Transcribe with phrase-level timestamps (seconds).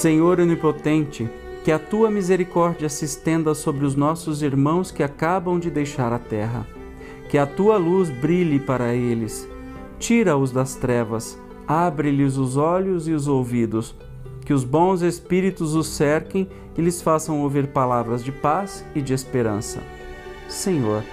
[0.00, 1.28] Senhor onipotente,
[1.62, 6.18] que a tua misericórdia se estenda sobre os nossos irmãos que acabam de deixar a
[6.18, 6.66] terra.
[7.28, 9.46] Que a tua luz brilhe para eles.
[9.98, 11.38] Tira-os das trevas,
[11.68, 13.94] abre-lhes os olhos e os ouvidos.
[14.42, 16.48] Que os bons espíritos os cerquem
[16.78, 19.82] e lhes façam ouvir palavras de paz e de esperança.
[20.48, 21.04] Senhor,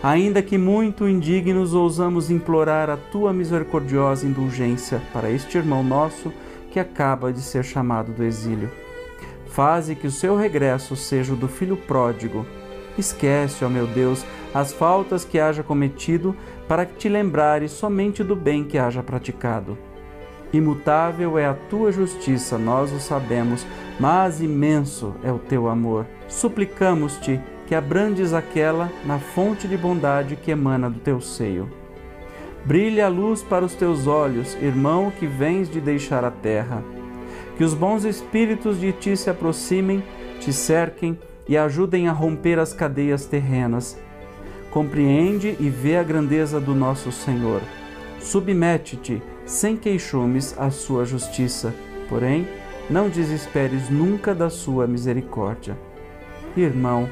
[0.00, 6.32] ainda que muito indignos, ousamos implorar a tua misericordiosa indulgência para este irmão nosso
[6.76, 8.70] que acaba de ser chamado do exílio.
[9.46, 12.44] Faze que o seu regresso seja o do filho pródigo.
[12.98, 16.36] Esquece, ó meu Deus, as faltas que haja cometido,
[16.68, 19.78] para que te lembrares somente do bem que haja praticado.
[20.52, 23.66] Imutável é a tua justiça, nós o sabemos,
[23.98, 26.04] mas imenso é o teu amor.
[26.28, 31.85] Suplicamos-te que abrandes aquela na fonte de bondade que emana do teu seio.
[32.66, 36.82] Brilhe a luz para os teus olhos, irmão que vens de deixar a terra.
[37.56, 40.02] Que os bons espíritos de ti se aproximem,
[40.40, 41.16] te cerquem
[41.48, 43.96] e ajudem a romper as cadeias terrenas.
[44.68, 47.62] Compreende e vê a grandeza do nosso Senhor.
[48.18, 51.72] Submete-te, sem queixumes, à sua justiça,
[52.08, 52.48] porém,
[52.90, 55.78] não desesperes nunca da sua misericórdia.
[56.56, 57.08] Irmão,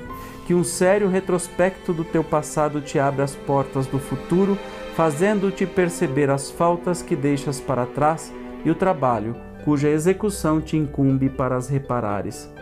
[0.48, 4.58] que um sério retrospecto do teu passado te abra as portas do futuro
[4.96, 8.32] fazendo-te perceber as faltas que deixas para trás
[8.64, 12.52] e o trabalho cuja execução te incumbe para as reparares.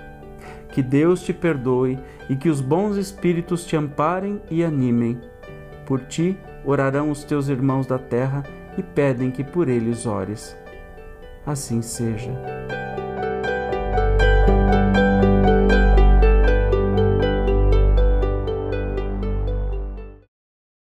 [0.73, 1.99] Que Deus te perdoe
[2.31, 5.21] e que os bons espíritos te amparem e animem.
[5.85, 8.43] Por ti orarão os teus irmãos da terra
[8.79, 10.57] e pedem que por eles ores.
[11.45, 12.31] Assim seja.